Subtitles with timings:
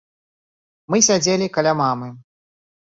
[0.93, 2.13] Мы сядзелі каля мамы.